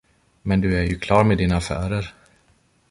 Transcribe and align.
Men 0.43 0.61
du 0.61 0.77
är 0.77 0.83
ju 0.83 0.95
klar 0.99 1.23
med 1.23 1.37
dina 1.37 1.57
affärer. 1.57 2.13